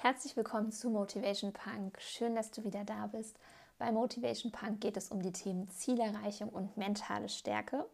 Herzlich 0.00 0.36
willkommen 0.36 0.70
zu 0.70 0.90
Motivation 0.90 1.52
Punk. 1.52 2.00
Schön, 2.00 2.36
dass 2.36 2.52
du 2.52 2.62
wieder 2.62 2.84
da 2.84 3.08
bist. 3.08 3.36
Bei 3.78 3.90
Motivation 3.90 4.52
Punk 4.52 4.80
geht 4.80 4.96
es 4.96 5.08
um 5.08 5.20
die 5.20 5.32
Themen 5.32 5.68
Zielerreichung 5.70 6.50
und 6.50 6.76
mentale 6.76 7.28
Stärke. 7.28 7.84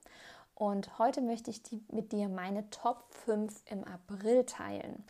Und 0.55 0.99
heute 0.99 1.23
möchte 1.23 1.51
ich 1.51 1.63
die, 1.63 1.83
mit 1.91 2.13
dir 2.13 2.29
meine 2.29 2.69
Top 2.69 3.07
5 3.25 3.63
im 3.71 3.85
April 3.85 4.45
teilen. 4.45 5.03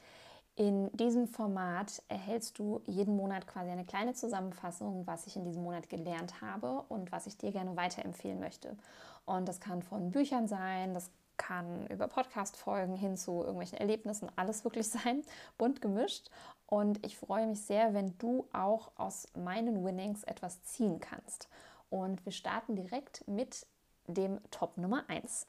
In 0.54 0.88
diesem 0.96 1.27
Format 1.27 2.01
erhältst 2.06 2.60
du 2.60 2.80
jeden 2.87 3.17
Monat 3.17 3.49
quasi 3.49 3.72
eine 3.72 3.85
kleine 3.85 4.15
Zusammenfassung, 4.15 5.04
was 5.04 5.26
ich 5.26 5.35
in 5.35 5.45
diesem 5.45 5.65
Monat 5.65 5.88
gelernt 5.88 6.40
habe 6.42 6.85
und 6.88 7.11
was 7.11 7.26
ich 7.26 7.37
dir 7.37 7.51
gerne 7.51 7.76
weiterempfehlen 7.76 8.38
möchte. 8.38 8.76
Und 9.26 9.49
das 9.49 9.58
kann 9.58 9.83
von 9.83 10.13
Büchern 10.13 10.47
sein, 10.47 10.95
das 10.95 11.11
kann 11.37 11.87
über 11.88 12.08
Podcast-Folgen 12.08 12.96
hin 12.96 13.17
zu 13.17 13.40
irgendwelchen 13.40 13.78
Erlebnissen 13.78 14.30
alles 14.37 14.64
wirklich 14.64 14.88
sein, 14.90 15.22
bunt 15.58 15.80
gemischt. 15.80 16.30
Und 16.66 17.05
ich 17.05 17.16
freue 17.16 17.46
mich 17.46 17.60
sehr, 17.60 17.95
wenn 17.95 18.16
du 18.18 18.48
auch 18.52 18.92
aus 18.96 19.26
meinen 19.36 19.84
Winnings 19.84 20.24
etwas 20.24 20.62
ziehen 20.62 21.00
kannst. 21.00 21.48
Und 21.90 22.24
wir 22.24 22.32
starten 22.32 22.76
direkt 22.76 23.26
mit 23.28 23.66
dem 24.06 24.40
Top 24.50 24.76
Nummer 24.76 25.04
1. 25.09 25.46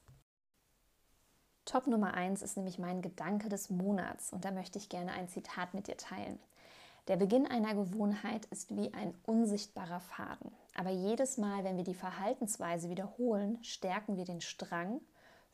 Top 1.66 1.88
Nummer 1.88 2.14
1 2.14 2.44
ist 2.44 2.58
nämlich 2.58 2.78
mein 2.78 3.02
Gedanke 3.02 3.50
des 3.50 3.72
Monats 3.72 4.32
und 4.32 4.46
da 4.46 4.52
möchte 4.52 4.78
ich 4.78 4.88
gerne 4.88 5.14
ein 5.14 5.28
Zitat 5.28 5.74
mit 5.74 5.88
dir 5.88 5.98
teilen. 5.98 6.40
Der 7.08 7.18
Beginn 7.18 7.48
einer 7.48 7.74
Gewohnheit 7.74 8.46
ist 8.46 8.76
wie 8.76 8.94
ein 8.94 9.16
unsichtbarer 9.26 10.00
Faden. 10.00 10.52
Aber 10.76 10.90
jedes 10.90 11.38
Mal, 11.38 11.64
wenn 11.64 11.78
wir 11.78 11.84
die 11.84 11.94
Verhaltensweise 11.94 12.90
wiederholen, 12.90 13.64
stärken 13.64 14.18
wir 14.18 14.26
den 14.26 14.42
Strang, 14.42 15.02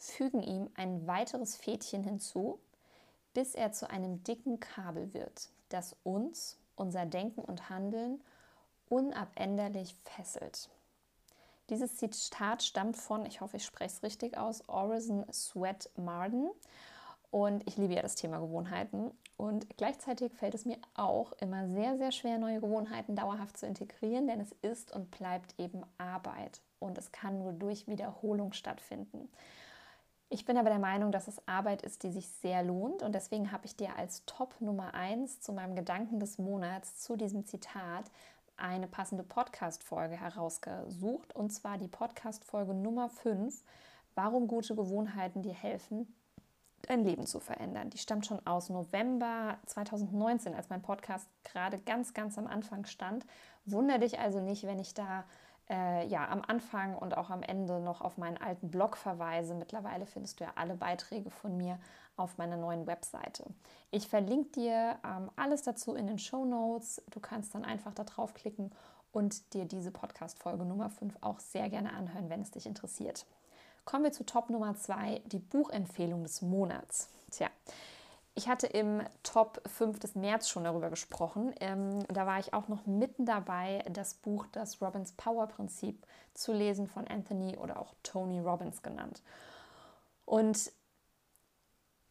fügen 0.10 0.42
ihm 0.42 0.70
ein 0.76 1.08
weiteres 1.08 1.56
Fädchen 1.56 2.04
hinzu 2.04 2.60
bis 3.34 3.56
er 3.56 3.72
zu 3.72 3.90
einem 3.90 4.24
dicken 4.24 4.60
Kabel 4.60 5.14
wird, 5.14 5.50
das 5.70 5.96
uns, 6.04 6.58
unser 6.76 7.06
Denken 7.06 7.42
und 7.42 7.70
Handeln 7.70 8.22
unabänderlich 8.90 9.96
fesselt. 10.04 10.70
Dieses 11.70 11.96
Zitat 11.96 12.64
stammt 12.64 12.98
von, 12.98 13.26
ich 13.26 13.40
hoffe, 13.40 13.58
ich 13.58 13.66
spreche 13.66 13.96
es 13.96 14.04
richtig 14.04 14.38
aus, 14.38 14.68
Orison 14.68 15.26
Sweat 15.32 15.90
Marden. 15.96 16.50
Und 17.30 17.66
ich 17.66 17.78
liebe 17.78 17.94
ja 17.94 18.02
das 18.02 18.16
Thema 18.16 18.40
Gewohnheiten. 18.40 19.12
Und 19.38 19.78
gleichzeitig 19.78 20.34
fällt 20.34 20.54
es 20.54 20.66
mir 20.66 20.78
auch 20.96 21.32
immer 21.34 21.70
sehr, 21.70 21.98
sehr 21.98 22.12
schwer, 22.12 22.38
neue 22.38 22.60
Gewohnheiten 22.60 23.16
dauerhaft 23.16 23.56
zu 23.56 23.66
integrieren, 23.66 24.28
denn 24.28 24.42
es 24.42 24.52
ist 24.62 24.94
und 24.94 25.12
bleibt 25.12 25.58
eben 25.58 25.84
Arbeit. 25.98 26.60
Und 26.80 26.98
es 26.98 27.14
kann 27.14 27.40
nur 27.40 27.54
durch 27.54 27.88
Wiederholung 27.88 28.52
stattfinden. 28.52 29.30
Ich 30.34 30.46
bin 30.46 30.58
aber 30.58 30.70
der 30.70 30.80
Meinung, 30.80 31.12
dass 31.12 31.28
es 31.28 31.46
Arbeit 31.46 31.82
ist, 31.82 32.04
die 32.04 32.10
sich 32.10 32.26
sehr 32.30 32.64
lohnt 32.64 33.04
und 33.04 33.14
deswegen 33.14 33.52
habe 33.52 33.66
ich 33.66 33.76
dir 33.76 33.98
als 33.98 34.24
Top 34.26 34.56
Nummer 34.62 34.94
1 34.94 35.42
zu 35.42 35.52
meinem 35.52 35.76
Gedanken 35.76 36.22
des 36.22 36.38
Monats 36.38 37.02
zu 37.02 37.18
diesem 37.18 37.46
Zitat 37.46 38.10
eine 38.56 38.88
passende 38.88 39.24
Podcast-Folge 39.24 40.16
herausgesucht 40.16 41.36
und 41.36 41.50
zwar 41.50 41.78
die 41.78 41.90
Podcast-Folge 41.90 42.74
Nummer 42.74 43.10
5, 43.10 43.62
Warum 44.16 44.48
gute 44.48 44.74
Gewohnheiten 44.74 45.42
dir 45.42 45.54
helfen, 45.54 46.16
dein 46.84 47.04
Leben 47.04 47.26
zu 47.26 47.42
verändern. 47.42 47.90
Die 47.90 47.98
stammt 47.98 48.26
schon 48.26 48.40
aus 48.48 48.70
November 48.70 49.58
2019, 49.66 50.56
als 50.56 50.70
mein 50.70 50.82
Podcast 50.82 51.28
gerade 51.44 51.78
ganz, 51.78 52.14
ganz 52.14 52.38
am 52.38 52.48
Anfang 52.48 52.86
stand. 52.86 53.26
Wunder 53.66 53.98
dich 53.98 54.20
also 54.20 54.40
nicht, 54.40 54.64
wenn 54.64 54.80
ich 54.80 54.94
da 54.94 55.26
äh, 55.70 56.06
ja, 56.08 56.28
am 56.28 56.42
Anfang 56.48 56.96
und 56.96 57.16
auch 57.18 57.30
am 57.30 57.44
Ende 57.44 57.80
noch 57.80 58.02
auf 58.02 58.18
meinen 58.18 58.38
alten 58.38 58.70
Blog 58.70 58.98
verweise. 58.98 59.54
Mittlerweile 59.54 60.06
findest 60.06 60.40
du 60.40 60.46
ja 60.46 60.52
alle 60.56 60.76
Beiträge 60.76 61.30
von 61.30 61.58
mir 61.58 61.80
auf 62.18 62.38
meiner 62.38 62.58
neuen 62.58 62.88
Webseite. 62.88 63.46
Ich 63.90 64.08
verlinke 64.08 64.52
dir 64.52 65.00
ähm, 65.06 65.32
alles 65.36 65.64
dazu 65.64 65.96
in 65.96 66.08
den 66.08 66.20
Show 66.20 66.46
Notes. 66.46 67.02
Du 67.10 67.20
kannst 67.20 67.56
dann 67.56 67.66
einfach 67.66 67.94
da 67.94 68.04
draufklicken 68.04 68.72
und 69.12 69.54
dir 69.54 69.66
diese 69.66 69.92
Podcast-Folge 69.92 70.66
Nummer 70.66 70.90
5 70.90 71.18
auch 71.22 71.40
sehr 71.40 71.70
gerne 71.70 71.94
anhören, 71.94 72.30
wenn 72.30 72.42
es 72.42 72.52
dich 72.52 72.66
interessiert. 72.66 73.26
Kommen 73.84 74.04
wir 74.04 74.12
zu 74.12 74.26
Top 74.26 74.50
Nummer 74.50 74.76
2, 74.76 75.24
die 75.26 75.40
Buchempfehlung 75.40 76.24
des 76.24 76.42
Monats. 76.42 77.10
Tja, 77.32 77.50
ich 78.36 78.48
hatte 78.48 78.68
im 78.68 79.02
Top 79.24 79.62
5 79.68 80.00
des 80.00 80.16
März 80.16 80.48
schon 80.48 80.64
darüber 80.64 80.90
gesprochen. 80.90 81.54
Ähm, 81.60 82.00
da 82.08 82.26
war 82.26 82.40
ich 82.40 82.54
auch 82.54 82.68
noch 82.70 82.86
mitten 82.86 83.26
dabei, 83.26 83.84
das 83.92 84.14
Buch 84.14 84.48
Das 84.52 84.82
Robbins 84.82 85.12
Power 85.14 85.48
Prinzip 85.48 86.06
zu 86.34 86.54
lesen 86.54 86.88
von 86.88 87.08
Anthony 87.08 87.58
oder 87.58 87.80
auch 87.80 87.94
Tony 88.04 88.40
Robbins 88.40 88.82
genannt. 88.82 89.22
Und 90.26 90.72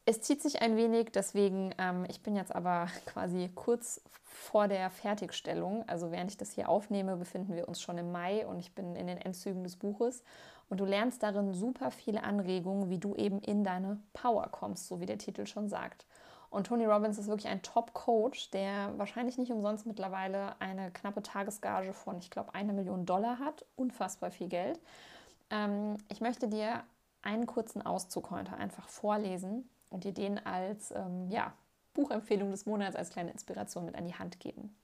es 0.05 0.21
zieht 0.23 0.43
sich 0.43 0.61
ein 0.61 0.77
wenig, 0.77 1.13
deswegen, 1.13 1.75
ähm, 1.79 2.05
ich 2.09 2.23
bin 2.23 2.37
jetzt 2.37 2.55
aber 2.55 2.89
quasi 3.07 3.51
kurz 3.55 4.03
vor 4.23 4.69
der 4.69 4.91
Fertigstellung. 4.91 5.89
Also 5.89 6.11
während 6.11 6.31
ich 6.31 6.37
das 6.37 6.53
hier 6.53 6.69
aufnehme, 6.69 7.17
befinden 7.17 7.55
wir 7.55 7.67
uns 7.67 7.81
schon 7.81 7.97
im 7.97 8.13
Mai 8.13 8.47
und 8.47 8.59
ich 8.59 8.75
bin 8.75 8.95
in 8.97 9.07
den 9.07 9.19
Endzügen 9.19 9.63
des 9.63 9.77
Buches. 9.77 10.23
Und 10.69 10.79
du 10.79 10.85
lernst 10.85 11.23
darin 11.23 11.53
super 11.53 11.91
viele 11.91 12.23
Anregungen, 12.23 12.91
wie 12.91 12.99
du 12.99 13.17
eben 13.17 13.41
in 13.41 13.65
deine 13.65 14.01
Power 14.13 14.49
kommst, 14.49 14.87
so 14.87 15.01
wie 15.01 15.07
der 15.07 15.19
Titel 15.19 15.47
schon 15.47 15.69
sagt. 15.69 16.07
Und 16.51 16.67
Tony 16.67 16.85
Robbins 16.85 17.17
ist 17.17 17.29
wirklich 17.29 17.49
ein 17.49 17.63
Top-Coach, 17.63 18.51
der 18.51 18.99
wahrscheinlich 18.99 19.39
nicht 19.39 19.53
umsonst 19.53 19.87
mittlerweile 19.87 20.61
eine 20.61 20.91
knappe 20.91 21.23
Tagesgage 21.23 21.93
von, 21.93 22.19
ich 22.19 22.29
glaube, 22.29 22.55
einer 22.55 22.73
Million 22.73 23.07
Dollar 23.07 23.39
hat. 23.39 23.65
Unfassbar 23.77 24.33
viel 24.33 24.49
Geld. 24.49 24.81
Ähm, 25.51 25.97
ich 26.09 26.21
möchte 26.21 26.49
dir 26.49 26.83
einen 27.23 27.47
kurzen 27.47 27.83
Auszug 27.83 28.31
heute 28.33 28.57
einfach 28.57 28.89
vorlesen 28.89 29.69
und 29.91 30.03
dir 30.03 30.13
den 30.13 30.45
als 30.45 30.91
ähm, 30.91 31.31
ja, 31.31 31.53
Buchempfehlung 31.95 32.51
des 32.51 32.67
Monats, 32.67 32.97
als 32.97 33.11
kleine 33.11 33.31
Inspiration 33.31 33.85
mit 33.85 33.95
an 33.95 34.05
die 34.05 34.15
Hand 34.15 34.41
geben. 34.41 34.75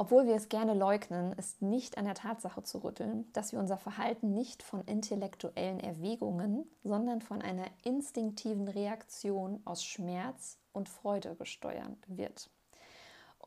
Obwohl 0.00 0.26
wir 0.26 0.34
es 0.34 0.48
gerne 0.48 0.72
leugnen, 0.72 1.34
ist 1.34 1.60
nicht 1.60 1.98
an 1.98 2.06
der 2.06 2.14
Tatsache 2.14 2.62
zu 2.62 2.78
rütteln, 2.78 3.30
dass 3.34 3.52
wir 3.52 3.58
unser 3.58 3.76
Verhalten 3.76 4.32
nicht 4.32 4.62
von 4.62 4.80
intellektuellen 4.86 5.78
Erwägungen, 5.78 6.64
sondern 6.82 7.20
von 7.20 7.42
einer 7.42 7.66
instinktiven 7.84 8.66
Reaktion 8.66 9.60
aus 9.66 9.84
Schmerz 9.84 10.56
und 10.72 10.88
Freude 10.88 11.34
gesteuert 11.34 11.98
wird. 12.06 12.48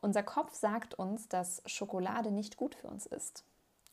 Unser 0.00 0.22
Kopf 0.22 0.54
sagt 0.54 0.94
uns, 0.94 1.28
dass 1.28 1.60
Schokolade 1.66 2.30
nicht 2.30 2.56
gut 2.56 2.76
für 2.76 2.86
uns 2.86 3.06
ist. 3.06 3.42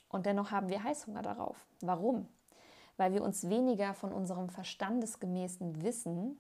Und 0.08 0.28
dennoch 0.28 0.52
haben 0.52 0.70
wir 0.70 0.84
Heißhunger 0.84 1.24
darauf. 1.24 1.66
Warum? 1.82 2.28
Weil 2.96 3.12
wir 3.12 3.24
uns 3.24 3.50
weniger 3.50 3.96
von 3.96 4.14
unserem 4.14 4.50
verstandesgemäßen 4.50 5.82
Wissen 5.82 6.40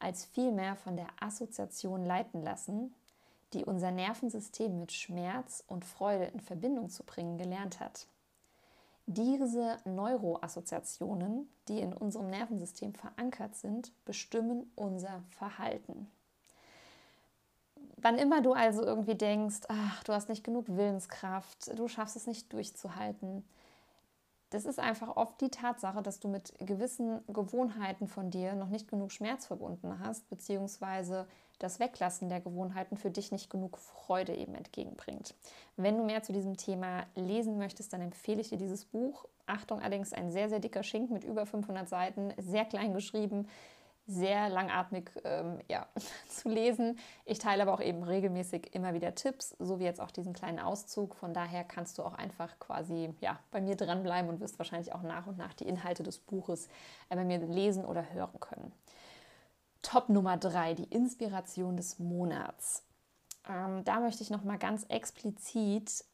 als 0.00 0.24
vielmehr 0.24 0.74
von 0.74 0.96
der 0.96 1.06
Assoziation 1.20 2.04
leiten 2.04 2.42
lassen, 2.42 2.92
die 3.52 3.64
unser 3.64 3.90
Nervensystem 3.90 4.78
mit 4.78 4.92
Schmerz 4.92 5.62
und 5.66 5.84
Freude 5.84 6.24
in 6.26 6.40
Verbindung 6.40 6.90
zu 6.90 7.04
bringen 7.04 7.38
gelernt 7.38 7.80
hat. 7.80 8.06
Diese 9.06 9.76
Neuroassoziationen, 9.84 11.48
die 11.68 11.78
in 11.78 11.92
unserem 11.92 12.28
Nervensystem 12.28 12.92
verankert 12.92 13.54
sind, 13.54 13.92
bestimmen 14.04 14.70
unser 14.74 15.22
Verhalten. 15.30 16.10
Wann 17.98 18.18
immer 18.18 18.42
du 18.42 18.52
also 18.52 18.82
irgendwie 18.82 19.14
denkst, 19.14 19.60
ach, 19.68 20.02
du 20.04 20.12
hast 20.12 20.28
nicht 20.28 20.44
genug 20.44 20.66
Willenskraft, 20.68 21.78
du 21.78 21.86
schaffst 21.86 22.16
es 22.16 22.26
nicht 22.26 22.52
durchzuhalten, 22.52 23.44
das 24.50 24.64
ist 24.64 24.78
einfach 24.78 25.16
oft 25.16 25.40
die 25.40 25.50
Tatsache, 25.50 26.02
dass 26.02 26.20
du 26.20 26.28
mit 26.28 26.54
gewissen 26.60 27.20
Gewohnheiten 27.26 28.06
von 28.06 28.30
dir 28.30 28.54
noch 28.54 28.68
nicht 28.68 28.88
genug 28.88 29.10
Schmerz 29.10 29.46
verbunden 29.46 29.98
hast, 29.98 30.28
beziehungsweise 30.28 31.26
das 31.58 31.80
Weglassen 31.80 32.28
der 32.28 32.40
Gewohnheiten 32.40 32.96
für 32.96 33.10
dich 33.10 33.32
nicht 33.32 33.50
genug 33.50 33.78
Freude 33.78 34.34
eben 34.34 34.54
entgegenbringt. 34.54 35.34
Wenn 35.76 35.96
du 35.96 36.04
mehr 36.04 36.22
zu 36.22 36.32
diesem 36.32 36.56
Thema 36.56 37.06
lesen 37.14 37.58
möchtest, 37.58 37.92
dann 37.92 38.02
empfehle 38.02 38.40
ich 38.40 38.50
dir 38.50 38.58
dieses 38.58 38.84
Buch. 38.84 39.26
Achtung, 39.46 39.80
allerdings 39.80 40.12
ein 40.12 40.30
sehr, 40.30 40.48
sehr 40.48 40.60
dicker 40.60 40.82
Schinken 40.82 41.14
mit 41.14 41.24
über 41.24 41.46
500 41.46 41.88
Seiten, 41.88 42.32
sehr 42.38 42.64
klein 42.64 42.92
geschrieben 42.92 43.48
sehr 44.06 44.48
langatmig 44.48 45.10
ähm, 45.24 45.58
ja, 45.68 45.86
zu 46.28 46.48
lesen. 46.48 46.98
Ich 47.24 47.38
teile 47.38 47.62
aber 47.62 47.74
auch 47.74 47.80
eben 47.80 48.02
regelmäßig 48.02 48.74
immer 48.74 48.94
wieder 48.94 49.14
Tipps, 49.14 49.56
so 49.58 49.80
wie 49.80 49.84
jetzt 49.84 50.00
auch 50.00 50.10
diesen 50.10 50.32
kleinen 50.32 50.60
Auszug. 50.60 51.14
Von 51.16 51.34
daher 51.34 51.64
kannst 51.64 51.98
du 51.98 52.02
auch 52.02 52.14
einfach 52.14 52.58
quasi 52.60 53.12
ja, 53.20 53.38
bei 53.50 53.60
mir 53.60 53.76
dranbleiben 53.76 54.30
und 54.30 54.40
wirst 54.40 54.58
wahrscheinlich 54.58 54.94
auch 54.94 55.02
nach 55.02 55.26
und 55.26 55.38
nach 55.38 55.54
die 55.54 55.66
Inhalte 55.66 56.02
des 56.02 56.18
Buches 56.18 56.68
äh, 57.08 57.16
bei 57.16 57.24
mir 57.24 57.38
lesen 57.38 57.84
oder 57.84 58.12
hören 58.12 58.38
können. 58.40 58.72
Top 59.82 60.08
Nummer 60.08 60.36
drei, 60.36 60.74
die 60.74 60.84
Inspiration 60.84 61.76
des 61.76 61.98
Monats. 61.98 62.84
Ähm, 63.48 63.84
da 63.84 64.00
möchte 64.00 64.22
ich 64.22 64.30
nochmal 64.30 64.58
ganz 64.58 64.84
explizit 64.88 66.04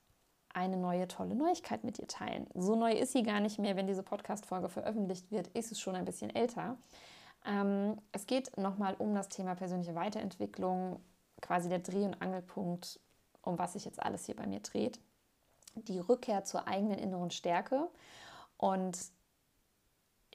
eine 0.55 0.77
neue 0.77 1.09
tolle 1.09 1.35
Neuigkeit 1.35 1.85
mit 1.85 1.99
dir 1.99 2.07
teilen. 2.07 2.47
So 2.55 2.77
neu 2.77 2.93
ist 2.93 3.13
sie 3.13 3.23
gar 3.23 3.41
nicht 3.41 3.59
mehr, 3.59 3.77
wenn 3.77 3.87
diese 3.87 4.03
Podcast-Folge 4.03 4.69
veröffentlicht 4.69 5.31
wird, 5.31 5.49
ist 5.49 5.73
es 5.73 5.81
schon 5.81 5.97
ein 5.97 6.05
bisschen 6.05 6.35
älter. 6.35 6.77
Ähm, 7.45 8.01
es 8.13 8.27
geht 8.27 8.57
nochmal 8.57 8.95
um 8.99 9.15
das 9.15 9.29
Thema 9.29 9.55
persönliche 9.55 9.95
Weiterentwicklung, 9.95 11.01
quasi 11.41 11.69
der 11.69 11.81
Dreh- 11.81 12.05
und 12.05 12.21
Angelpunkt, 12.23 13.01
um 13.43 13.59
was 13.59 13.73
sich 13.73 13.85
jetzt 13.85 14.03
alles 14.03 14.27
hier 14.27 14.37
bei 14.37 14.47
mir 14.47 14.61
dreht. 14.61 15.01
Die 15.75 15.99
Rückkehr 15.99 16.45
zur 16.45 16.69
eigenen 16.69 16.99
inneren 16.99 17.31
Stärke. 17.31 17.89
Und 18.59 18.99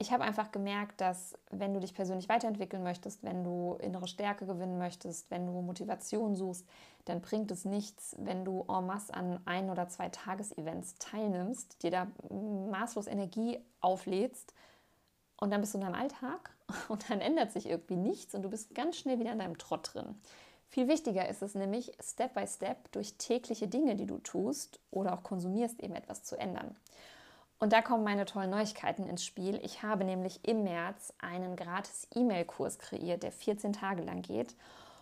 ich 0.00 0.12
habe 0.12 0.22
einfach 0.22 0.52
gemerkt, 0.52 1.00
dass 1.00 1.36
wenn 1.50 1.74
du 1.74 1.80
dich 1.80 1.92
persönlich 1.92 2.28
weiterentwickeln 2.28 2.82
möchtest, 2.82 3.24
wenn 3.24 3.42
du 3.42 3.78
innere 3.80 4.06
Stärke 4.06 4.46
gewinnen 4.46 4.78
möchtest, 4.78 5.30
wenn 5.30 5.46
du 5.46 5.60
Motivation 5.60 6.36
suchst, 6.36 6.64
dann 7.06 7.20
bringt 7.20 7.50
es 7.50 7.64
nichts, 7.64 8.14
wenn 8.18 8.44
du 8.44 8.64
en 8.68 8.86
masse 8.86 9.12
an 9.14 9.40
ein- 9.44 9.70
oder 9.70 9.88
zwei 9.88 10.08
Tagesevents 10.08 10.96
teilnimmst, 10.98 11.82
dir 11.82 11.90
da 11.90 12.06
maßlos 12.30 13.08
Energie 13.08 13.58
auflädst 13.80 14.54
und 15.36 15.50
dann 15.50 15.60
bist 15.60 15.74
du 15.74 15.78
in 15.78 15.84
deinem 15.84 15.96
Alltag 15.96 16.52
und 16.88 17.10
dann 17.10 17.20
ändert 17.20 17.52
sich 17.52 17.68
irgendwie 17.68 17.96
nichts 17.96 18.34
und 18.34 18.42
du 18.42 18.50
bist 18.50 18.74
ganz 18.74 18.96
schnell 18.96 19.18
wieder 19.18 19.32
in 19.32 19.38
deinem 19.38 19.58
Trott 19.58 19.90
drin. 19.92 20.20
Viel 20.68 20.88
wichtiger 20.88 21.28
ist 21.28 21.42
es 21.42 21.54
nämlich, 21.54 21.92
Step 22.00 22.34
by 22.34 22.46
Step 22.46 22.92
durch 22.92 23.14
tägliche 23.14 23.68
Dinge, 23.68 23.96
die 23.96 24.06
du 24.06 24.18
tust 24.18 24.80
oder 24.90 25.14
auch 25.14 25.22
konsumierst, 25.22 25.82
eben 25.82 25.94
etwas 25.94 26.24
zu 26.24 26.36
ändern. 26.36 26.76
Und 27.58 27.72
da 27.72 27.82
kommen 27.82 28.04
meine 28.04 28.24
tollen 28.24 28.50
Neuigkeiten 28.50 29.08
ins 29.08 29.24
Spiel. 29.24 29.58
Ich 29.64 29.82
habe 29.82 30.04
nämlich 30.04 30.46
im 30.46 30.62
März 30.62 31.12
einen 31.18 31.56
gratis 31.56 32.06
E-Mail-Kurs 32.14 32.78
kreiert, 32.78 33.22
der 33.22 33.32
14 33.32 33.72
Tage 33.72 34.02
lang 34.02 34.22
geht. 34.22 34.54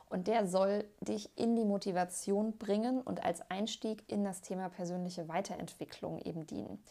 Und 0.09 0.29
der 0.29 0.47
soll 0.47 0.85
dich 1.01 1.37
in 1.37 1.57
die 1.57 1.65
Motivation 1.65 2.57
bringen 2.57 3.01
und 3.03 3.25
als 3.25 3.43
Einstieg 3.51 4.05
in 4.07 4.25
das 4.25 4.41
Thema 4.41 4.69
persönliche 4.69 5.29
Weiterentwicklung 5.29 6.19
eben 6.21 6.47
dienen. 6.47 6.83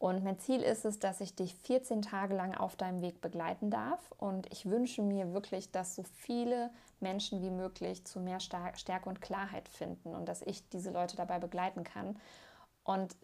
Und 0.00 0.24
mein 0.24 0.38
Ziel 0.38 0.62
ist 0.62 0.86
es, 0.86 0.98
dass 0.98 1.20
ich 1.20 1.36
dich 1.36 1.54
14 1.54 2.00
Tage 2.00 2.34
lang 2.34 2.54
auf 2.54 2.74
deinem 2.74 3.02
Weg 3.02 3.20
begleiten 3.20 3.68
darf. 3.70 4.00
Und 4.16 4.50
ich 4.50 4.64
wünsche 4.64 5.02
mir 5.02 5.34
wirklich, 5.34 5.72
dass 5.72 5.94
so 5.94 6.02
viele 6.02 6.70
Menschen 7.00 7.42
wie 7.42 7.50
möglich 7.50 8.06
zu 8.06 8.18
mehr 8.18 8.40
Stärke 8.40 9.10
und 9.10 9.20
Klarheit 9.20 9.68
finden 9.68 10.14
und 10.14 10.26
dass 10.26 10.40
ich 10.40 10.66
diese 10.70 10.90
Leute 10.90 11.16
dabei 11.16 11.38
begleiten 11.38 11.84
kann. 11.84 12.18
Und 12.82 13.14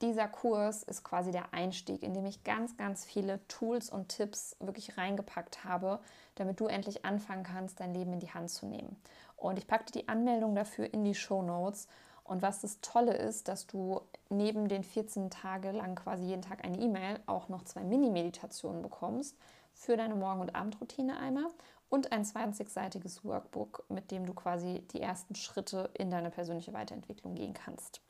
dieser 0.00 0.26
Kurs 0.26 0.82
ist 0.84 1.04
quasi 1.04 1.32
der 1.32 1.52
Einstieg, 1.52 2.02
in 2.02 2.14
dem 2.14 2.24
ich 2.24 2.44
ganz, 2.44 2.78
ganz 2.78 3.04
viele 3.04 3.46
Tools 3.48 3.90
und 3.90 4.08
Tipps 4.08 4.56
wirklich 4.58 4.96
reingepackt 4.96 5.64
habe, 5.64 6.00
damit 6.36 6.60
du 6.60 6.66
endlich 6.66 7.04
anfangen 7.04 7.44
kannst, 7.44 7.78
dein 7.78 7.92
Leben 7.92 8.14
in 8.14 8.20
die 8.20 8.32
Hand 8.32 8.48
zu 8.48 8.64
nehmen. 8.64 8.96
Und 9.36 9.58
ich 9.58 9.66
packte 9.66 9.92
die 9.92 10.08
Anmeldung 10.08 10.54
dafür 10.54 10.92
in 10.94 11.04
die 11.04 11.14
Show 11.14 11.42
Notes. 11.42 11.88
Und 12.26 12.42
was 12.42 12.60
das 12.60 12.80
Tolle 12.80 13.16
ist, 13.16 13.48
dass 13.48 13.66
du 13.66 14.00
neben 14.28 14.68
den 14.68 14.82
14 14.82 15.30
Tage 15.30 15.70
lang 15.70 15.94
quasi 15.94 16.24
jeden 16.24 16.42
Tag 16.42 16.64
eine 16.64 16.78
E-Mail 16.78 17.20
auch 17.26 17.48
noch 17.48 17.64
zwei 17.64 17.84
Mini-Meditationen 17.84 18.82
bekommst 18.82 19.36
für 19.72 19.96
deine 19.96 20.14
Morgen- 20.14 20.40
und 20.40 20.54
Abendroutine 20.54 21.18
einmal 21.18 21.46
und 21.88 22.12
ein 22.12 22.24
20-seitiges 22.24 23.24
Workbook, 23.24 23.84
mit 23.88 24.10
dem 24.10 24.26
du 24.26 24.34
quasi 24.34 24.82
die 24.92 25.00
ersten 25.00 25.34
Schritte 25.34 25.90
in 25.94 26.10
deine 26.10 26.30
persönliche 26.30 26.72
Weiterentwicklung 26.72 27.34
gehen 27.34 27.54
kannst. 27.54 28.00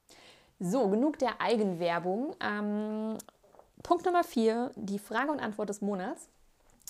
So, 0.58 0.88
genug 0.88 1.18
der 1.18 1.40
Eigenwerbung. 1.40 2.34
Ähm, 2.40 3.18
Punkt 3.82 4.06
Nummer 4.06 4.24
vier, 4.24 4.70
die 4.76 4.98
Frage 4.98 5.30
und 5.30 5.40
Antwort 5.40 5.68
des 5.68 5.82
Monats. 5.82 6.28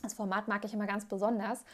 Das 0.03 0.15
Format 0.15 0.47
mag 0.47 0.65
ich 0.65 0.73
immer 0.73 0.87
ganz 0.87 1.05
besonders. 1.05 1.65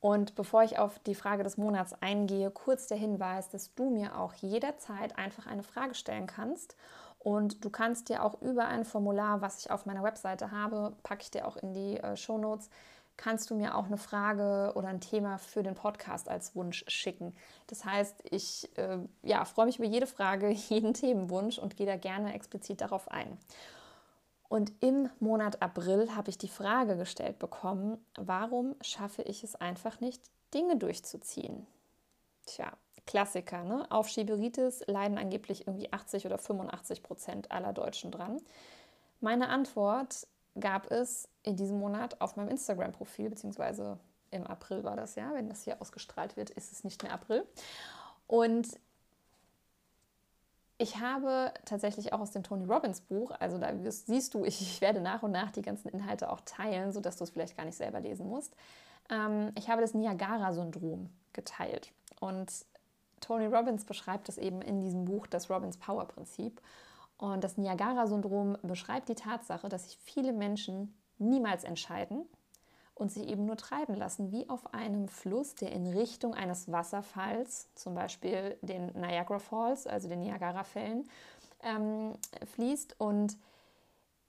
Und 0.00 0.34
bevor 0.36 0.62
ich 0.62 0.78
auf 0.78 0.98
die 1.00 1.14
Frage 1.14 1.42
des 1.42 1.56
Monats 1.56 1.92
eingehe, 2.00 2.50
kurz 2.50 2.86
der 2.86 2.98
Hinweis, 2.98 3.48
dass 3.48 3.74
du 3.74 3.90
mir 3.90 4.18
auch 4.18 4.34
jederzeit 4.34 5.18
einfach 5.18 5.46
eine 5.46 5.64
Frage 5.64 5.94
stellen 5.94 6.26
kannst. 6.26 6.76
Und 7.18 7.64
du 7.64 7.70
kannst 7.70 8.08
dir 8.08 8.22
auch 8.22 8.40
über 8.40 8.66
ein 8.66 8.84
Formular, 8.84 9.40
was 9.40 9.58
ich 9.58 9.70
auf 9.72 9.86
meiner 9.86 10.04
Webseite 10.04 10.52
habe, 10.52 10.96
packe 11.02 11.22
ich 11.22 11.30
dir 11.32 11.48
auch 11.48 11.56
in 11.56 11.72
die 11.72 11.96
äh, 11.96 12.16
Show 12.16 12.38
Notes, 12.38 12.70
kannst 13.16 13.50
du 13.50 13.56
mir 13.56 13.76
auch 13.76 13.86
eine 13.86 13.98
Frage 13.98 14.72
oder 14.76 14.88
ein 14.88 15.00
Thema 15.00 15.38
für 15.38 15.64
den 15.64 15.74
Podcast 15.74 16.28
als 16.28 16.54
Wunsch 16.54 16.84
schicken. 16.86 17.34
Das 17.66 17.84
heißt, 17.84 18.22
ich 18.30 18.70
äh, 18.78 18.98
ja, 19.22 19.44
freue 19.44 19.66
mich 19.66 19.78
über 19.78 19.88
jede 19.88 20.06
Frage, 20.06 20.48
jeden 20.68 20.94
Themenwunsch 20.94 21.58
und 21.58 21.76
gehe 21.76 21.86
da 21.86 21.96
gerne 21.96 22.32
explizit 22.32 22.80
darauf 22.80 23.10
ein. 23.10 23.36
Und 24.48 24.72
im 24.80 25.10
Monat 25.20 25.60
April 25.60 26.14
habe 26.16 26.30
ich 26.30 26.38
die 26.38 26.48
Frage 26.48 26.96
gestellt 26.96 27.38
bekommen, 27.38 27.98
warum 28.16 28.74
schaffe 28.80 29.22
ich 29.22 29.44
es 29.44 29.54
einfach 29.54 30.00
nicht, 30.00 30.22
Dinge 30.54 30.76
durchzuziehen? 30.76 31.66
Tja, 32.46 32.72
Klassiker, 33.06 33.64
ne? 33.64 33.86
Auf 33.90 34.08
Schieberitis 34.08 34.82
leiden 34.86 35.18
angeblich 35.18 35.66
irgendwie 35.66 35.92
80 35.92 36.26
oder 36.26 36.38
85 36.38 37.02
Prozent 37.02 37.50
aller 37.50 37.72
Deutschen 37.72 38.10
dran. 38.10 38.40
Meine 39.20 39.48
Antwort 39.48 40.26
gab 40.58 40.90
es 40.90 41.28
in 41.42 41.56
diesem 41.56 41.78
Monat 41.78 42.20
auf 42.20 42.36
meinem 42.36 42.48
Instagram-Profil, 42.48 43.30
beziehungsweise 43.30 43.98
im 44.30 44.46
April 44.46 44.84
war 44.84 44.96
das 44.96 45.14
ja, 45.14 45.32
wenn 45.32 45.48
das 45.48 45.64
hier 45.64 45.80
ausgestrahlt 45.80 46.36
wird, 46.36 46.50
ist 46.50 46.72
es 46.72 46.84
nicht 46.84 47.02
mehr 47.02 47.12
April. 47.12 47.46
Und 48.26 48.68
ich 50.78 51.00
habe 51.00 51.52
tatsächlich 51.64 52.12
auch 52.12 52.20
aus 52.20 52.30
dem 52.30 52.44
Tony 52.44 52.64
Robbins 52.64 53.00
Buch, 53.00 53.32
also 53.38 53.58
da 53.58 53.72
siehst 53.90 54.34
du, 54.34 54.44
ich, 54.44 54.80
werde 54.80 55.00
nach 55.00 55.22
und 55.22 55.32
nach 55.32 55.50
die 55.50 55.62
ganzen 55.62 55.88
Inhalte 55.88 56.30
auch 56.30 56.40
teilen, 56.44 56.92
sodass 56.92 57.16
du 57.16 57.24
es 57.24 57.30
vielleicht 57.30 57.56
gar 57.56 57.66
nicht 57.66 57.76
selber 57.76 58.00
lesen 58.00 58.28
musst. 58.28 58.54
Ähm, 59.10 59.52
ich 59.56 59.68
habe 59.68 59.82
das 59.82 59.94
Niagara-Syndrom 59.94 61.10
geteilt. 61.32 61.92
Und 62.20 62.50
Tony 63.20 63.46
Robbins 63.46 63.84
beschreibt 63.84 64.28
es 64.28 64.38
eben 64.38 64.62
in 64.62 64.80
diesem 64.80 65.04
Buch, 65.04 65.26
das 65.26 65.50
Robbins 65.50 65.76
Power 65.76 66.06
Prinzip. 66.06 66.60
Und 67.18 67.42
das 67.42 67.58
Niagara-Syndrom 67.58 68.56
beschreibt 68.62 69.08
die 69.08 69.16
Tatsache, 69.16 69.68
dass 69.68 69.84
sich 69.84 69.98
viele 69.98 70.32
Menschen 70.32 70.94
niemals 71.18 71.64
entscheiden 71.64 72.26
und 72.98 73.12
sich 73.12 73.28
eben 73.28 73.46
nur 73.46 73.56
treiben 73.56 73.94
lassen, 73.94 74.32
wie 74.32 74.48
auf 74.48 74.74
einem 74.74 75.08
Fluss, 75.08 75.54
der 75.54 75.72
in 75.72 75.86
Richtung 75.86 76.34
eines 76.34 76.70
Wasserfalls, 76.70 77.68
zum 77.74 77.94
Beispiel 77.94 78.58
den 78.62 78.86
Niagara 78.92 79.38
Falls, 79.38 79.86
also 79.86 80.08
den 80.08 80.20
Niagara-Fällen, 80.20 81.08
ähm, 81.62 82.14
fließt. 82.54 82.96
Und 82.98 83.36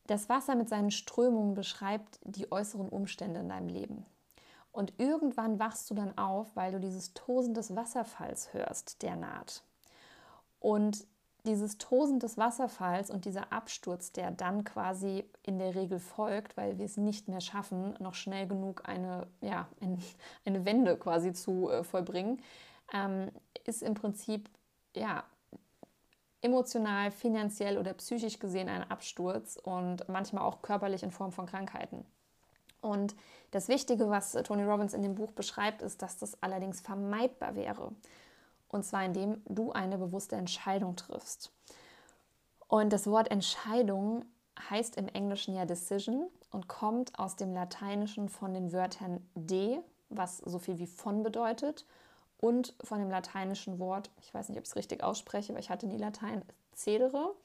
das 0.06 0.30
Wasser 0.30 0.56
mit 0.56 0.70
seinen 0.70 0.92
Strömungen 0.92 1.56
beschreibt 1.56 2.20
die 2.24 2.52
äußeren 2.52 2.90
Umstände 2.90 3.40
in 3.40 3.50
deinem 3.50 3.70
Leben. 3.70 4.06
Und 4.72 4.94
irgendwann 5.00 5.58
wachst 5.58 5.90
du 5.90 5.96
dann 5.96 6.16
auf, 6.18 6.56
weil 6.56 6.72
du 6.72 6.80
dieses 6.80 7.14
Tosen 7.16 7.56
des 7.56 7.76
Wasserfalls 7.76 8.54
hörst, 8.54 9.02
der 9.02 9.16
naht. 9.16 9.64
Und 10.60 11.08
dieses 11.46 11.78
Tosen 11.78 12.20
des 12.20 12.38
Wasserfalls 12.38 13.10
und 13.10 13.26
dieser 13.26 13.52
Absturz, 13.52 14.12
der 14.12 14.32
dann 14.32 14.64
quasi 14.64 15.24
in 15.44 15.58
der 15.58 15.76
Regel 15.76 16.00
folgt, 16.00 16.58
weil 16.58 16.78
wir 16.78 16.86
es 16.86 16.98
nicht 16.98 17.28
mehr 17.28 17.42
schaffen, 17.42 17.96
noch 18.00 18.14
schnell 18.14 18.48
genug 18.48 18.88
eine, 18.88 19.28
ja, 19.42 19.68
ein, 19.82 20.02
eine 20.46 20.66
Wende 20.66 20.98
quasi 20.98 21.34
zu 21.34 21.70
äh, 21.70 21.84
vollbringen, 21.84 22.42
ähm, 22.94 23.32
ist 23.66 23.82
im 23.82 23.94
Prinzip 23.94 24.50
ja, 24.96 25.24
emotional, 26.42 27.12
finanziell 27.12 27.78
oder 27.78 27.94
psychisch 27.94 28.40
gesehen 28.40 28.70
ein 28.70 28.90
Absturz 28.90 29.58
und 29.62 30.08
manchmal 30.08 30.44
auch 30.44 30.62
körperlich 30.62 31.04
in 31.04 31.12
Form 31.12 31.32
von 31.32 31.46
Krankheiten. 31.46 32.06
Und 32.82 33.16
das 33.52 33.68
Wichtige, 33.68 34.10
was 34.10 34.32
Tony 34.44 34.64
Robbins 34.64 34.94
in 34.94 35.02
dem 35.02 35.16
Buch 35.16 35.32
beschreibt, 35.32 35.82
ist, 35.82 36.02
dass 36.02 36.18
das 36.18 36.42
allerdings 36.42 36.80
vermeidbar 36.80 37.56
wäre. 37.56 37.92
Und 38.70 38.84
zwar 38.84 39.04
indem 39.04 39.42
du 39.46 39.72
eine 39.72 39.98
bewusste 39.98 40.36
Entscheidung 40.36 40.96
triffst. 40.96 41.52
Und 42.68 42.94
das 42.94 43.08
Wort 43.08 43.30
Entscheidung 43.32 44.26
heißt 44.70 44.96
im 44.98 45.08
Englischen 45.08 45.56
ja 45.56 45.66
Decision 45.66 46.28
und 46.52 46.68
kommt 46.68 47.18
aus 47.18 47.36
dem 47.36 47.54
Lateinischen 47.54 48.30
von 48.30 48.54
den 48.54 48.72
Wörtern 48.72 49.28
de, 49.36 49.80
was 50.10 50.38
so 50.38 50.60
viel 50.60 50.80
wie 50.80 50.88
von 50.88 51.24
bedeutet, 51.24 51.86
und 52.40 52.74
von 52.84 53.00
dem 53.00 53.10
lateinischen 53.10 53.80
Wort, 53.80 54.10
ich 54.22 54.34
weiß 54.34 54.50
nicht, 54.50 54.58
ob 54.58 54.64
ich 54.64 54.70
es 54.70 54.76
richtig 54.76 55.04
ausspreche, 55.04 55.54
weil 55.54 55.60
ich 55.60 55.70
hatte 55.70 55.88
nie 55.88 55.98
Latein, 55.98 56.42
cedere, 56.74 57.36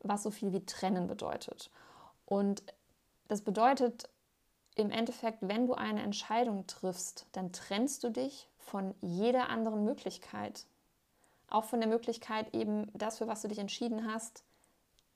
was 0.00 0.22
so 0.22 0.30
viel 0.30 0.52
wie 0.52 0.64
trennen 0.66 1.06
bedeutet. 1.06 1.70
Und 2.26 2.62
das 3.28 3.40
bedeutet 3.40 4.10
im 4.74 4.90
Endeffekt, 4.90 5.38
wenn 5.40 5.66
du 5.66 5.74
eine 5.74 6.02
Entscheidung 6.02 6.66
triffst, 6.66 7.26
dann 7.32 7.52
trennst 7.52 8.04
du 8.04 8.10
dich 8.10 8.48
von 8.58 8.94
jeder 9.00 9.48
anderen 9.48 9.84
Möglichkeit, 9.84 10.66
auch 11.54 11.64
von 11.64 11.80
der 11.80 11.88
Möglichkeit, 11.88 12.54
eben 12.54 12.90
das, 12.94 13.18
für 13.18 13.26
was 13.26 13.42
du 13.42 13.48
dich 13.48 13.58
entschieden 13.58 14.12
hast, 14.12 14.44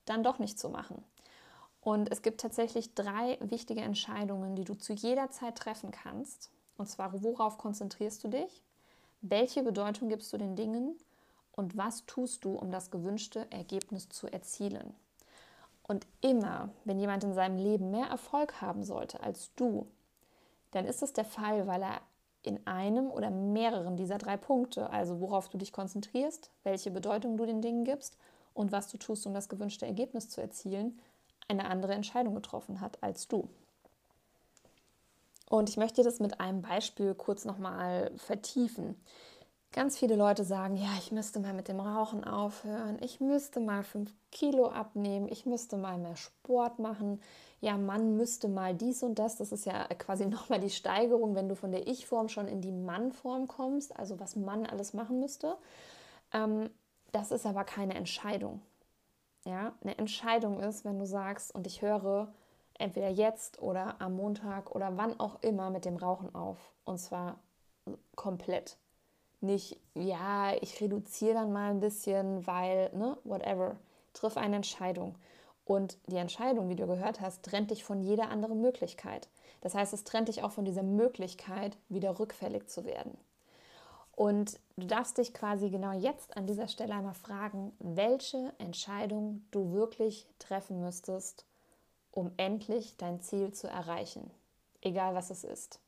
dann 0.04 0.22
doch 0.22 0.38
nicht 0.38 0.58
zu 0.58 0.68
machen. 0.68 1.02
Und 1.80 2.10
es 2.10 2.22
gibt 2.22 2.40
tatsächlich 2.40 2.94
drei 2.94 3.38
wichtige 3.40 3.80
Entscheidungen, 3.80 4.56
die 4.56 4.64
du 4.64 4.74
zu 4.74 4.92
jeder 4.92 5.30
Zeit 5.30 5.56
treffen 5.56 5.92
kannst. 5.92 6.50
Und 6.76 6.88
zwar, 6.88 7.22
worauf 7.22 7.58
konzentrierst 7.58 8.24
du 8.24 8.28
dich? 8.28 8.62
Welche 9.20 9.62
Bedeutung 9.62 10.08
gibst 10.08 10.32
du 10.32 10.36
den 10.36 10.56
Dingen? 10.56 10.96
Und 11.52 11.76
was 11.76 12.04
tust 12.06 12.44
du, 12.44 12.54
um 12.54 12.70
das 12.70 12.90
gewünschte 12.90 13.50
Ergebnis 13.50 14.08
zu 14.08 14.26
erzielen? 14.26 14.94
Und 15.82 16.06
immer, 16.20 16.70
wenn 16.84 16.98
jemand 16.98 17.22
in 17.22 17.34
seinem 17.34 17.58
Leben 17.58 17.90
mehr 17.90 18.08
Erfolg 18.08 18.60
haben 18.60 18.82
sollte 18.82 19.20
als 19.20 19.54
du, 19.54 19.86
dann 20.72 20.84
ist 20.84 21.02
es 21.02 21.12
der 21.12 21.24
Fall, 21.24 21.66
weil 21.66 21.82
er 21.82 22.00
in 22.46 22.66
einem 22.66 23.10
oder 23.10 23.30
mehreren 23.30 23.96
dieser 23.96 24.18
drei 24.18 24.36
Punkte, 24.36 24.90
also 24.90 25.20
worauf 25.20 25.48
du 25.48 25.58
dich 25.58 25.72
konzentrierst, 25.72 26.50
welche 26.62 26.90
Bedeutung 26.90 27.36
du 27.36 27.44
den 27.44 27.60
Dingen 27.60 27.84
gibst 27.84 28.16
und 28.54 28.72
was 28.72 28.88
du 28.90 28.98
tust, 28.98 29.26
um 29.26 29.34
das 29.34 29.48
gewünschte 29.48 29.84
Ergebnis 29.84 30.28
zu 30.28 30.40
erzielen, 30.40 30.98
eine 31.48 31.66
andere 31.66 31.94
Entscheidung 31.94 32.34
getroffen 32.34 32.80
hat 32.80 33.02
als 33.02 33.28
du. 33.28 33.48
Und 35.48 35.68
ich 35.68 35.76
möchte 35.76 36.02
das 36.02 36.18
mit 36.20 36.40
einem 36.40 36.62
Beispiel 36.62 37.14
kurz 37.14 37.44
nochmal 37.44 38.10
vertiefen. 38.16 38.96
Ganz 39.72 39.98
viele 39.98 40.16
Leute 40.16 40.44
sagen, 40.44 40.76
ja, 40.76 40.88
ich 40.98 41.12
müsste 41.12 41.38
mal 41.38 41.52
mit 41.52 41.68
dem 41.68 41.80
Rauchen 41.80 42.24
aufhören, 42.24 42.98
ich 43.02 43.20
müsste 43.20 43.60
mal 43.60 43.82
fünf 43.82 44.14
Kilo 44.30 44.68
abnehmen, 44.68 45.28
ich 45.28 45.44
müsste 45.44 45.76
mal 45.76 45.98
mehr 45.98 46.16
Sport 46.16 46.78
machen, 46.78 47.20
ja, 47.60 47.76
man 47.76 48.16
müsste 48.16 48.48
mal 48.48 48.74
dies 48.74 49.02
und 49.02 49.18
das. 49.18 49.36
Das 49.36 49.52
ist 49.52 49.66
ja 49.66 49.84
quasi 49.98 50.26
nochmal 50.26 50.60
die 50.60 50.70
Steigerung, 50.70 51.34
wenn 51.34 51.48
du 51.48 51.56
von 51.56 51.72
der 51.72 51.86
Ich-Form 51.86 52.28
schon 52.28 52.48
in 52.48 52.60
die 52.60 52.72
Mann-Form 52.72 53.48
kommst, 53.48 53.96
also 53.98 54.18
was 54.20 54.36
Mann 54.36 54.66
alles 54.66 54.94
machen 54.94 55.20
müsste. 55.20 55.56
Ähm, 56.32 56.70
das 57.12 57.30
ist 57.30 57.46
aber 57.46 57.64
keine 57.64 57.94
Entscheidung. 57.94 58.62
Ja, 59.44 59.74
eine 59.82 59.96
Entscheidung 59.98 60.60
ist, 60.60 60.84
wenn 60.84 60.98
du 60.98 61.06
sagst, 61.06 61.54
und 61.54 61.66
ich 61.66 61.80
höre 61.82 62.32
entweder 62.78 63.08
jetzt 63.08 63.62
oder 63.62 64.00
am 64.00 64.16
Montag 64.16 64.74
oder 64.74 64.96
wann 64.96 65.18
auch 65.20 65.42
immer 65.42 65.70
mit 65.70 65.84
dem 65.84 65.96
Rauchen 65.96 66.34
auf. 66.34 66.58
Und 66.84 66.98
zwar 66.98 67.38
komplett 68.16 68.76
nicht, 69.40 69.78
ja, 69.94 70.54
ich 70.60 70.80
reduziere 70.80 71.34
dann 71.34 71.52
mal 71.52 71.70
ein 71.70 71.80
bisschen, 71.80 72.46
weil, 72.46 72.90
ne, 72.94 73.16
whatever. 73.24 73.76
Triff 74.12 74.36
eine 74.36 74.56
Entscheidung. 74.56 75.14
Und 75.64 75.98
die 76.06 76.16
Entscheidung, 76.16 76.68
wie 76.68 76.76
du 76.76 76.86
gehört 76.86 77.20
hast, 77.20 77.42
trennt 77.42 77.70
dich 77.70 77.84
von 77.84 78.00
jeder 78.00 78.30
anderen 78.30 78.60
Möglichkeit. 78.60 79.28
Das 79.60 79.74
heißt, 79.74 79.92
es 79.92 80.04
trennt 80.04 80.28
dich 80.28 80.42
auch 80.42 80.52
von 80.52 80.64
dieser 80.64 80.84
Möglichkeit, 80.84 81.76
wieder 81.88 82.18
rückfällig 82.18 82.68
zu 82.68 82.84
werden. 82.84 83.16
Und 84.12 84.58
du 84.76 84.86
darfst 84.86 85.18
dich 85.18 85.34
quasi 85.34 85.68
genau 85.68 85.92
jetzt 85.92 86.36
an 86.36 86.46
dieser 86.46 86.68
Stelle 86.68 86.94
einmal 86.94 87.14
fragen, 87.14 87.72
welche 87.80 88.52
Entscheidung 88.58 89.44
du 89.50 89.72
wirklich 89.72 90.26
treffen 90.38 90.80
müsstest, 90.80 91.44
um 92.12 92.30
endlich 92.38 92.96
dein 92.96 93.20
Ziel 93.20 93.52
zu 93.52 93.68
erreichen, 93.68 94.30
egal 94.80 95.14
was 95.14 95.30
es 95.30 95.44
ist. 95.44 95.80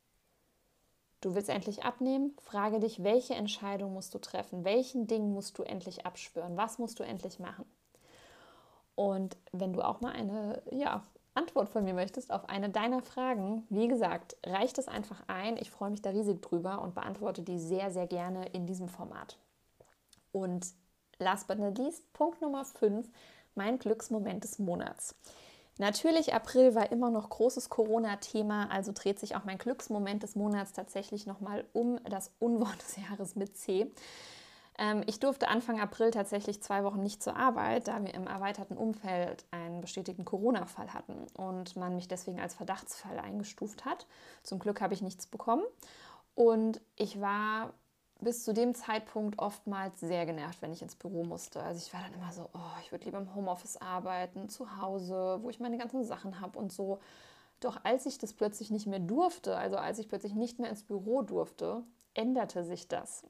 Du 1.20 1.34
willst 1.34 1.48
endlich 1.48 1.84
abnehmen? 1.84 2.36
Frage 2.40 2.78
dich, 2.78 3.02
welche 3.02 3.34
Entscheidung 3.34 3.92
musst 3.92 4.14
du 4.14 4.18
treffen? 4.18 4.64
Welchen 4.64 5.06
Ding 5.06 5.32
musst 5.32 5.58
du 5.58 5.64
endlich 5.64 6.06
abspüren? 6.06 6.56
Was 6.56 6.78
musst 6.78 7.00
du 7.00 7.02
endlich 7.02 7.40
machen? 7.40 7.64
Und 8.94 9.36
wenn 9.52 9.72
du 9.72 9.82
auch 9.82 10.00
mal 10.00 10.12
eine 10.12 10.62
ja, 10.70 11.02
Antwort 11.34 11.68
von 11.68 11.84
mir 11.84 11.94
möchtest 11.94 12.32
auf 12.32 12.48
eine 12.48 12.70
deiner 12.70 13.02
Fragen, 13.02 13.66
wie 13.68 13.88
gesagt, 13.88 14.36
reicht 14.44 14.78
es 14.78 14.88
einfach 14.88 15.22
ein. 15.28 15.56
Ich 15.56 15.70
freue 15.70 15.90
mich 15.90 16.02
da 16.02 16.10
riesig 16.10 16.42
drüber 16.42 16.82
und 16.82 16.94
beantworte 16.94 17.42
die 17.42 17.58
sehr, 17.58 17.90
sehr 17.90 18.06
gerne 18.06 18.46
in 18.46 18.66
diesem 18.66 18.88
Format. 18.88 19.38
Und 20.32 20.66
last 21.18 21.46
but 21.48 21.58
not 21.58 21.78
least, 21.78 22.12
Punkt 22.12 22.40
Nummer 22.42 22.64
5, 22.64 23.08
mein 23.54 23.78
Glücksmoment 23.78 24.44
des 24.44 24.58
Monats. 24.58 25.14
Natürlich, 25.78 26.34
April 26.34 26.74
war 26.74 26.90
immer 26.90 27.08
noch 27.08 27.30
großes 27.30 27.68
Corona-Thema, 27.68 28.68
also 28.70 28.90
dreht 28.92 29.20
sich 29.20 29.36
auch 29.36 29.44
mein 29.44 29.58
Glücksmoment 29.58 30.24
des 30.24 30.34
Monats 30.34 30.72
tatsächlich 30.72 31.24
nochmal 31.26 31.64
um 31.72 32.00
das 32.04 32.32
Unwort 32.40 32.82
des 32.82 32.96
Jahres 32.96 33.36
mit 33.36 33.56
C. 33.56 33.90
Ähm, 34.76 35.02
ich 35.06 35.20
durfte 35.20 35.48
Anfang 35.48 35.80
April 35.80 36.10
tatsächlich 36.10 36.62
zwei 36.62 36.82
Wochen 36.82 37.02
nicht 37.02 37.22
zur 37.22 37.36
Arbeit, 37.36 37.86
da 37.86 38.02
wir 38.04 38.12
im 38.12 38.26
erweiterten 38.26 38.76
Umfeld 38.76 39.44
einen 39.52 39.80
bestätigten 39.80 40.24
Corona-Fall 40.24 40.92
hatten 40.92 41.26
und 41.34 41.76
man 41.76 41.94
mich 41.94 42.08
deswegen 42.08 42.40
als 42.40 42.54
Verdachtsfall 42.54 43.18
eingestuft 43.20 43.84
hat. 43.84 44.06
Zum 44.42 44.58
Glück 44.58 44.80
habe 44.80 44.94
ich 44.94 45.02
nichts 45.02 45.28
bekommen 45.28 45.64
und 46.34 46.80
ich 46.96 47.20
war 47.20 47.72
bis 48.20 48.44
zu 48.44 48.52
dem 48.52 48.74
Zeitpunkt 48.74 49.38
oftmals 49.38 50.00
sehr 50.00 50.26
genervt, 50.26 50.60
wenn 50.60 50.72
ich 50.72 50.82
ins 50.82 50.96
Büro 50.96 51.24
musste. 51.24 51.62
Also 51.62 51.84
ich 51.84 51.92
war 51.92 52.00
dann 52.02 52.14
immer 52.14 52.32
so, 52.32 52.48
oh, 52.52 52.80
ich 52.82 52.90
würde 52.90 53.04
lieber 53.04 53.18
im 53.18 53.34
Homeoffice 53.34 53.76
arbeiten, 53.76 54.48
zu 54.48 54.80
Hause, 54.80 55.38
wo 55.42 55.50
ich 55.50 55.60
meine 55.60 55.78
ganzen 55.78 56.04
Sachen 56.04 56.40
habe 56.40 56.58
und 56.58 56.72
so. 56.72 56.98
Doch 57.60 57.84
als 57.84 58.06
ich 58.06 58.18
das 58.18 58.32
plötzlich 58.32 58.70
nicht 58.70 58.86
mehr 58.86 58.98
durfte, 58.98 59.56
also 59.56 59.76
als 59.76 59.98
ich 59.98 60.08
plötzlich 60.08 60.34
nicht 60.34 60.58
mehr 60.58 60.70
ins 60.70 60.82
Büro 60.82 61.22
durfte, 61.22 61.84
änderte 62.14 62.64
sich 62.64 62.88
das. 62.88 63.24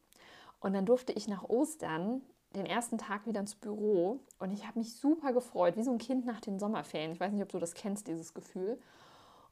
Und 0.61 0.73
dann 0.73 0.87
durfte 0.87 1.12
ich 1.12 1.28
nach 1.28 1.45
Ostern 1.45 2.23
den 2.54 2.66
ersten 2.66 2.99
Tag 2.99 3.26
wieder 3.26 3.40
ins 3.40 3.54
Büro 3.54 4.21
und 4.38 4.52
ich 4.52 4.66
habe 4.66 4.78
mich 4.78 4.95
super 4.95 5.33
gefreut, 5.33 5.76
wie 5.76 5.83
so 5.83 5.92
ein 5.92 5.99
Kind 5.99 6.25
nach 6.25 6.40
den 6.40 6.59
Sommerferien. 6.59 7.12
Ich 7.12 7.21
weiß 7.21 7.33
nicht, 7.33 7.42
ob 7.42 7.50
du 7.50 7.59
das 7.59 7.75
kennst, 7.75 8.09
dieses 8.09 8.33
Gefühl. 8.33 8.78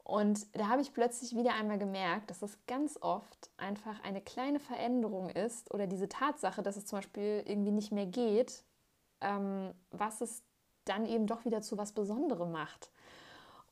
Und 0.06 0.46
da 0.56 0.68
habe 0.68 0.82
ich 0.82 0.92
plötzlich 0.92 1.34
wieder 1.34 1.54
einmal 1.54 1.78
gemerkt, 1.78 2.30
dass 2.30 2.40
es 2.40 2.56
ganz 2.68 2.96
oft 3.00 3.50
einfach 3.56 4.00
eine 4.04 4.20
kleine 4.20 4.60
Veränderung 4.60 5.30
ist 5.30 5.74
oder 5.74 5.88
diese 5.88 6.08
Tatsache, 6.08 6.62
dass 6.62 6.76
es 6.76 6.86
zum 6.86 6.98
Beispiel 6.98 7.42
irgendwie 7.44 7.72
nicht 7.72 7.90
mehr 7.90 8.06
geht, 8.06 8.62
ähm, 9.20 9.74
was 9.90 10.20
es 10.20 10.44
dann 10.84 11.06
eben 11.06 11.26
doch 11.26 11.44
wieder 11.44 11.60
zu 11.60 11.76
was 11.76 11.90
Besonderem 11.90 12.52
macht. 12.52 12.92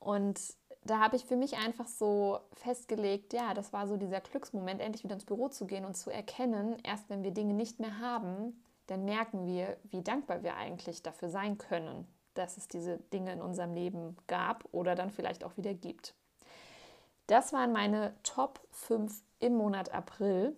Und 0.01 0.41
da 0.83 0.99
habe 0.99 1.15
ich 1.15 1.25
für 1.25 1.37
mich 1.37 1.57
einfach 1.57 1.87
so 1.87 2.41
festgelegt, 2.55 3.33
ja, 3.33 3.55
das 3.55 3.73
war 3.73 3.87
so 3.87 3.97
dieser 3.97 4.21
Glücksmoment, 4.21 4.81
endlich 4.81 5.05
wieder 5.05 5.15
ins 5.15 5.27
Büro 5.27 5.51
zu 5.51 5.69
gehen 5.69 5.85
und 5.85 5.97
zu 5.97 6.11
erkennen, 6.11 6.79
erst 6.83 7.09
wenn 7.11 7.23
wir 7.23 7.31
Dinge 7.31 7.55
nicht 7.55 7.79
mehr 7.79 8.01
haben, 8.01 8.61
dann 8.89 9.05
merken 9.05 9.47
wir, 9.47 9.77
wie 9.85 10.03
dankbar 10.03 10.43
wir 10.43 10.57
eigentlich 10.57 11.01
dafür 11.05 11.29
sein 11.29 11.59
können, 11.59 12.09
dass 12.35 12.57
es 12.57 12.67
diese 12.67 12.99
Dinge 13.13 13.33
in 13.33 13.41
unserem 13.41 13.73
Leben 13.73 14.17
gab 14.27 14.65
oder 14.73 14.97
dann 14.97 15.11
vielleicht 15.11 15.45
auch 15.45 15.57
wieder 15.57 15.75
gibt. 15.75 16.17
Das 17.27 17.53
waren 17.53 17.73
meine 17.73 18.15
Top 18.23 18.61
5 18.71 19.23
im 19.39 19.57
Monat 19.57 19.93
April. 19.93 20.57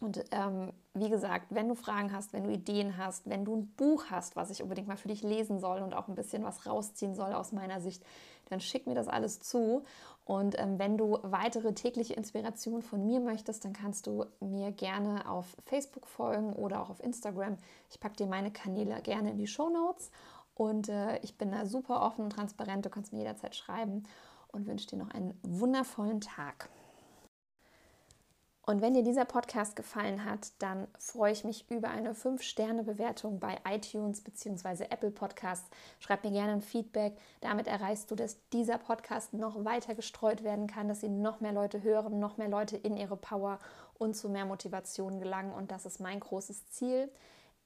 Und 0.00 0.24
ähm, 0.30 0.72
wie 0.94 1.08
gesagt, 1.08 1.46
wenn 1.50 1.68
du 1.68 1.74
Fragen 1.74 2.12
hast, 2.12 2.32
wenn 2.32 2.44
du 2.44 2.50
Ideen 2.50 2.96
hast, 2.96 3.28
wenn 3.28 3.44
du 3.44 3.56
ein 3.56 3.66
Buch 3.74 4.04
hast, 4.10 4.36
was 4.36 4.50
ich 4.50 4.62
unbedingt 4.62 4.86
mal 4.86 4.96
für 4.96 5.08
dich 5.08 5.22
lesen 5.22 5.58
soll 5.58 5.82
und 5.82 5.92
auch 5.92 6.06
ein 6.06 6.14
bisschen 6.14 6.44
was 6.44 6.66
rausziehen 6.66 7.16
soll 7.16 7.32
aus 7.32 7.50
meiner 7.50 7.80
Sicht, 7.80 8.04
dann 8.48 8.60
schick 8.60 8.86
mir 8.86 8.94
das 8.94 9.08
alles 9.08 9.40
zu. 9.40 9.82
Und 10.24 10.56
ähm, 10.58 10.78
wenn 10.78 10.98
du 10.98 11.18
weitere 11.22 11.72
tägliche 11.72 12.14
Inspiration 12.14 12.82
von 12.82 13.04
mir 13.06 13.18
möchtest, 13.18 13.64
dann 13.64 13.72
kannst 13.72 14.06
du 14.06 14.26
mir 14.38 14.70
gerne 14.70 15.28
auf 15.28 15.46
Facebook 15.64 16.06
folgen 16.06 16.52
oder 16.52 16.80
auch 16.80 16.90
auf 16.90 17.02
Instagram. 17.02 17.56
Ich 17.90 17.98
packe 17.98 18.16
dir 18.16 18.26
meine 18.26 18.52
Kanäle 18.52 19.00
gerne 19.02 19.32
in 19.32 19.38
die 19.38 19.48
Show 19.48 19.68
Notes. 19.68 20.12
Und 20.54 20.88
äh, 20.88 21.18
ich 21.20 21.38
bin 21.38 21.50
da 21.50 21.66
super 21.66 22.02
offen 22.02 22.24
und 22.24 22.30
transparent. 22.30 22.84
Du 22.84 22.90
kannst 22.90 23.12
mir 23.12 23.20
jederzeit 23.20 23.56
schreiben 23.56 24.04
und 24.52 24.66
wünsche 24.66 24.88
dir 24.88 24.96
noch 24.96 25.10
einen 25.10 25.38
wundervollen 25.42 26.20
Tag. 26.20 26.68
Und 28.68 28.82
wenn 28.82 28.92
dir 28.92 29.02
dieser 29.02 29.24
Podcast 29.24 29.76
gefallen 29.76 30.26
hat, 30.26 30.52
dann 30.58 30.88
freue 30.98 31.32
ich 31.32 31.42
mich 31.42 31.70
über 31.70 31.88
eine 31.88 32.12
5-Sterne-Bewertung 32.12 33.40
bei 33.40 33.56
iTunes 33.66 34.20
bzw. 34.20 34.84
Apple 34.90 35.10
Podcasts. 35.10 35.70
Schreib 36.00 36.22
mir 36.22 36.32
gerne 36.32 36.52
ein 36.52 36.60
Feedback. 36.60 37.16
Damit 37.40 37.66
erreichst 37.66 38.10
du, 38.10 38.14
dass 38.14 38.36
dieser 38.50 38.76
Podcast 38.76 39.32
noch 39.32 39.64
weiter 39.64 39.94
gestreut 39.94 40.44
werden 40.44 40.66
kann, 40.66 40.86
dass 40.86 41.02
ihn 41.02 41.22
noch 41.22 41.40
mehr 41.40 41.52
Leute 41.52 41.82
hören, 41.82 42.18
noch 42.18 42.36
mehr 42.36 42.50
Leute 42.50 42.76
in 42.76 42.98
ihre 42.98 43.16
Power 43.16 43.58
und 43.94 44.14
zu 44.14 44.28
mehr 44.28 44.44
Motivation 44.44 45.18
gelangen. 45.18 45.54
Und 45.54 45.70
das 45.70 45.86
ist 45.86 45.98
mein 45.98 46.20
großes 46.20 46.66
Ziel. 46.66 47.10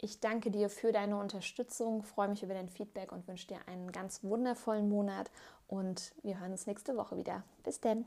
Ich 0.05 0.21
danke 0.21 0.53
dir 0.53 0.69
für 0.69 0.93
deine 0.93 1.17
Unterstützung, 1.17 2.03
freue 2.03 2.29
mich 2.29 2.43
über 2.43 2.55
dein 2.55 2.69
Feedback 2.69 3.11
und 3.11 3.27
wünsche 3.27 3.49
dir 3.49 3.59
einen 3.67 3.91
ganz 3.91 4.23
wundervollen 4.23 4.89
Monat. 4.89 5.31
Und 5.73 6.13
wir 6.23 6.39
hören 6.39 6.53
uns 6.53 6.67
nächste 6.67 6.99
Woche 6.99 7.17
wieder. 7.17 7.45
Bis 7.65 7.81
denn. 7.81 8.05